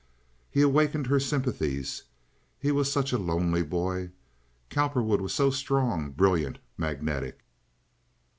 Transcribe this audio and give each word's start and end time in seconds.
He 0.49 0.63
awakened 0.63 1.05
her 1.05 1.19
sympathies. 1.19 2.05
He 2.57 2.71
was 2.71 2.91
such 2.91 3.13
a 3.13 3.19
lonely 3.19 3.61
boy. 3.61 4.09
Cowperwood 4.71 5.21
was 5.21 5.31
so 5.35 5.51
strong, 5.51 6.09
brilliant, 6.09 6.57
magnetic. 6.75 7.41